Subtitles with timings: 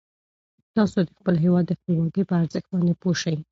[0.75, 3.35] تاسو د خپل هیواد د خپلواکۍ په ارزښت باندې پوه شئ.